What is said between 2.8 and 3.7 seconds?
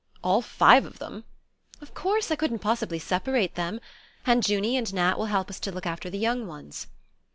separate